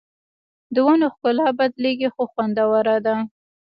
[0.73, 3.15] د ونو ښکلا بدلېږي خو خوندوره ده